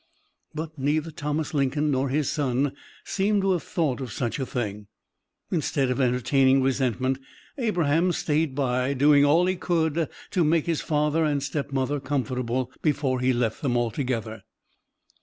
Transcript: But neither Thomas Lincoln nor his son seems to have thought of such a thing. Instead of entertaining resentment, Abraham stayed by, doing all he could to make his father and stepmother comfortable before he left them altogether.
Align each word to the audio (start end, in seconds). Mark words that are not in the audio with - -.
But 0.55 0.79
neither 0.79 1.11
Thomas 1.11 1.53
Lincoln 1.53 1.91
nor 1.91 2.09
his 2.09 2.27
son 2.27 2.71
seems 3.05 3.41
to 3.43 3.51
have 3.51 3.61
thought 3.61 4.01
of 4.01 4.11
such 4.11 4.39
a 4.39 4.47
thing. 4.47 4.87
Instead 5.51 5.91
of 5.91 6.01
entertaining 6.01 6.63
resentment, 6.63 7.19
Abraham 7.59 8.11
stayed 8.11 8.55
by, 8.55 8.95
doing 8.95 9.23
all 9.23 9.45
he 9.45 9.55
could 9.57 10.09
to 10.31 10.43
make 10.43 10.65
his 10.65 10.81
father 10.81 11.23
and 11.23 11.43
stepmother 11.43 11.99
comfortable 11.99 12.71
before 12.81 13.19
he 13.19 13.31
left 13.31 13.61
them 13.61 13.77
altogether. 13.77 14.41